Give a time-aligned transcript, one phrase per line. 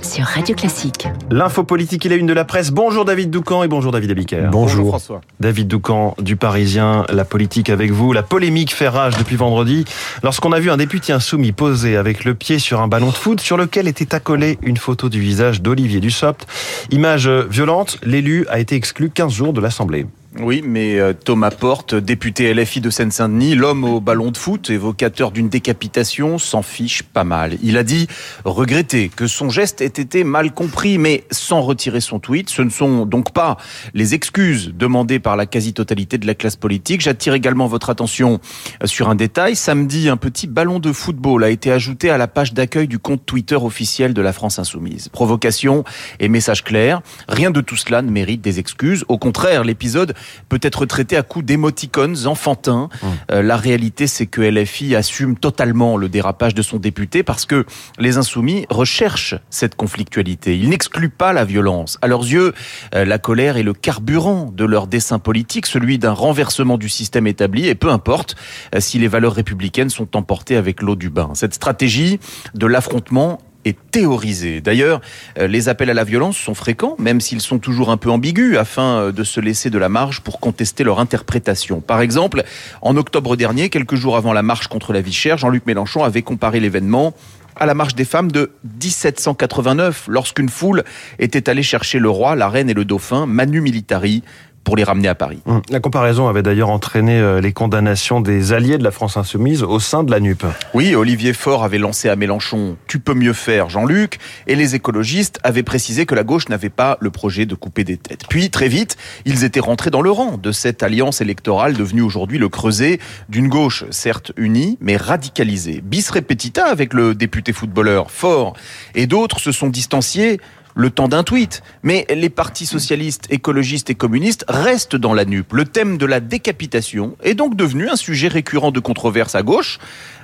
[0.00, 1.08] sur Radio Classique.
[1.30, 2.70] L'info politique, il est une de la presse.
[2.70, 4.48] Bonjour David Doucan et bonjour David Abiker.
[4.52, 4.88] Bonjour.
[4.88, 5.20] François.
[5.40, 8.12] David Doucan du Parisien, la politique avec vous.
[8.12, 9.84] La polémique fait rage depuis vendredi
[10.22, 13.40] lorsqu'on a vu un député insoumis poser avec le pied sur un ballon de foot
[13.40, 16.46] sur lequel était accolée une photo du visage d'Olivier Dussopt.
[16.90, 20.06] Image violente, l'élu a été exclu 15 jours de l'Assemblée.
[20.40, 25.30] Oui, mais euh, Thomas Porte, député LFI de Seine-Saint-Denis, l'homme au ballon de foot, évocateur
[25.30, 27.56] d'une décapitation, s'en fiche pas mal.
[27.62, 28.06] Il a dit
[28.44, 32.50] regretter que son geste ait été mal compris, mais sans retirer son tweet.
[32.50, 33.56] Ce ne sont donc pas
[33.94, 37.00] les excuses demandées par la quasi-totalité de la classe politique.
[37.00, 38.38] J'attire également votre attention
[38.84, 39.56] sur un détail.
[39.56, 43.24] Samedi, un petit ballon de football a été ajouté à la page d'accueil du compte
[43.24, 45.08] Twitter officiel de la France Insoumise.
[45.08, 45.82] Provocation
[46.20, 47.00] et message clair.
[47.26, 49.04] Rien de tout cela ne mérite des excuses.
[49.08, 50.14] Au contraire, l'épisode
[50.48, 52.88] peut être traité à coups d'émoticônes enfantins.
[53.02, 53.06] Mmh.
[53.32, 57.64] Euh, la réalité, c'est que LFI assume totalement le dérapage de son député parce que
[57.98, 60.56] les insoumis recherchent cette conflictualité.
[60.56, 61.98] Ils n'excluent pas la violence.
[62.02, 62.54] À leurs yeux,
[62.94, 67.26] euh, la colère est le carburant de leur dessin politique, celui d'un renversement du système
[67.26, 68.36] établi, et peu importe
[68.74, 71.30] euh, si les valeurs républicaines sont emportées avec l'eau du bain.
[71.34, 72.18] Cette stratégie
[72.54, 74.60] de l'affrontement est théorisée.
[74.60, 75.00] D'ailleurs,
[75.38, 78.56] euh, les appels à la violence sont fréquents, même s'ils sont toujours un peu ambigus,
[78.56, 81.80] afin euh, de se laisser de la marge pour contester leur interprétation.
[81.80, 82.44] Par exemple,
[82.80, 86.22] en octobre dernier, quelques jours avant la marche contre la vie chère, Jean-Luc Mélenchon avait
[86.22, 87.14] comparé l'événement
[87.56, 90.84] à la marche des femmes de 1789, lorsqu'une foule
[91.18, 94.22] était allée chercher le roi, la reine et le dauphin, Manu Militari,
[94.66, 95.38] pour les ramener à Paris.
[95.46, 95.58] Mmh.
[95.70, 99.78] La comparaison avait d'ailleurs entraîné euh, les condamnations des alliés de la France insoumise au
[99.78, 100.44] sein de la NUP.
[100.74, 105.38] Oui, Olivier Faure avait lancé à Mélenchon Tu peux mieux faire, Jean-Luc, et les écologistes
[105.44, 108.22] avaient précisé que la gauche n'avait pas le projet de couper des têtes.
[108.28, 112.38] Puis, très vite, ils étaient rentrés dans le rang de cette alliance électorale devenue aujourd'hui
[112.38, 115.80] le creuset d'une gauche, certes unie, mais radicalisée.
[115.80, 118.54] Bis repetita avec le député footballeur Faure,
[118.96, 120.40] et d'autres se sont distanciés
[120.76, 121.64] le temps d'un tweet.
[121.82, 125.52] Mais les partis socialistes, écologistes et communistes restent dans la nupe.
[125.54, 129.80] Le thème de la décapitation est donc devenu un sujet récurrent de controverse à gauche.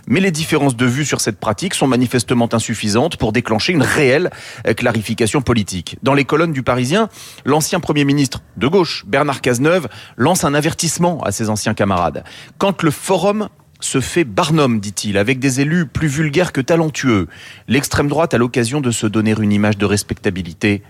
[0.09, 4.31] Mais les différences de vue sur cette pratique sont manifestement insuffisantes pour déclencher une réelle
[4.77, 5.97] clarification politique.
[6.03, 7.09] Dans les colonnes du Parisien,
[7.45, 12.25] l'ancien Premier ministre de gauche, Bernard Cazeneuve, lance un avertissement à ses anciens camarades.
[12.59, 13.49] Quand le forum
[13.85, 17.29] se fait Barnum, dit-il, avec des élus plus vulgaires que talentueux.
[17.69, 20.83] L'extrême droite a l'occasion de se donner une image de respectabilité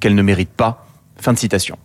[0.00, 0.86] qu'elle ne mérite pas.
[1.16, 1.78] Fin de citation.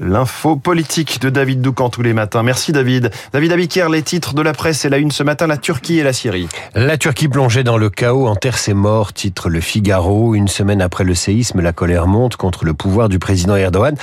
[0.00, 2.42] L'info politique de David Doucan tous les matins.
[2.42, 3.12] Merci David.
[3.32, 6.02] David Abiker, les titres de la presse et la une ce matin, la Turquie et
[6.02, 6.48] la Syrie.
[6.74, 10.34] La Turquie plongée dans le chaos enterre ses morts, titre Le Figaro.
[10.34, 13.94] Une semaine après le séisme, la colère monte contre le pouvoir du président Erdogan.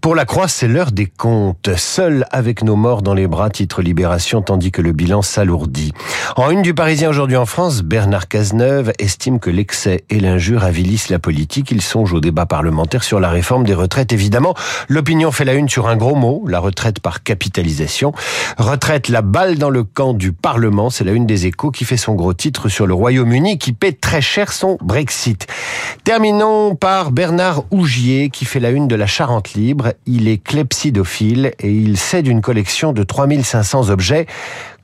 [0.00, 1.76] Pour la Croix, c'est l'heure des comptes.
[1.76, 5.92] Seul avec nos morts dans les bras, titre Libération, tandis que le bilan s'alourdit.
[6.36, 11.10] En une du Parisien aujourd'hui en France, Bernard Cazeneuve estime que l'excès et l'injure avilissent
[11.10, 11.70] la politique.
[11.70, 14.12] Il songe au débat parlementaire sur la réforme des retraites.
[14.14, 14.54] Évidemment,
[14.88, 18.12] l'opinion fait la une sur un gros mot, la retraite par capitalisation.
[18.56, 21.96] Retraite, la balle dans le camp du Parlement, c'est la une des échos qui fait
[21.96, 25.46] son gros titre sur le Royaume-Uni qui paie très cher son Brexit.
[26.04, 29.94] Terminons par Bernard Ougier qui fait la une de la Charente Libre.
[30.06, 34.26] Il est clepsydophile et il cède une collection de 3500 objets.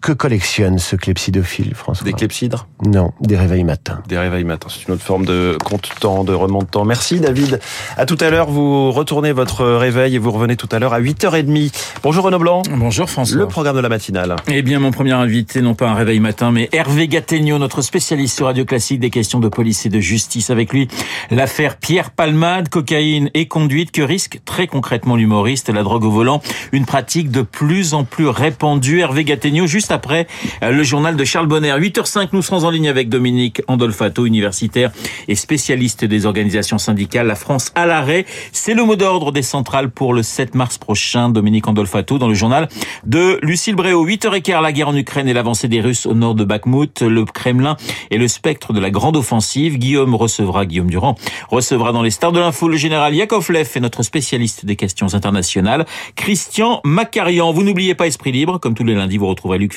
[0.00, 4.03] Que collectionne ce clepsydophile, François Des clepsydres Non, des réveils matins.
[4.09, 6.87] Des réveils matins, c'est une autre forme de compte-temps, de remonte-temps.
[6.87, 7.61] Merci David.
[7.99, 11.03] À tout à l'heure, vous retournez votre réveil et vous revenez tout à l'heure à
[11.03, 11.72] 8h30.
[12.03, 12.62] Bonjour Renaud Blanc.
[12.75, 13.37] Bonjour François.
[13.37, 14.37] Le programme de la matinale.
[14.49, 18.37] Eh bien, mon premier invité, non pas un réveil matin, mais Hervé Gattegno, notre spécialiste
[18.37, 20.49] sur Radio Classique des questions de police et de justice.
[20.49, 20.89] Avec lui,
[21.31, 26.41] l'affaire Pierre Palmade, cocaïne et conduite que risque très concrètement l'humoriste, la drogue au volant,
[26.72, 29.00] une pratique de plus en plus répandue.
[29.00, 30.27] Hervé Gattegno, juste après
[30.62, 31.73] le journal de Charles Bonner.
[31.73, 34.91] 8h05, nous serons en ligne avec Dominique Andolfato, universitaire
[35.28, 37.27] et spécialiste des organisations syndicales.
[37.27, 41.28] La France à l'arrêt, c'est le mot d'ordre des centrales pour le 7 mars prochain.
[41.28, 42.69] Dominique Andolfato dans le journal
[43.05, 44.06] de Lucille Bréau.
[44.06, 47.77] 8h15, la guerre en Ukraine et l'avancée des Russes au nord de Bakhmut, le Kremlin
[48.11, 49.78] et le spectre de la grande offensive.
[49.78, 51.17] Guillaume recevra, Guillaume Durand
[51.48, 55.87] recevra dans les stars de l'info le général Yakovlev et notre spécialiste des questions internationales,
[56.16, 57.53] Christian Macarian.
[57.53, 59.75] Vous n'oubliez pas Esprit Libre, comme tous les lundis, vous retrouverez Luc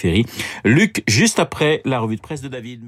[0.63, 2.83] Luc, juste après la revue de presse de David.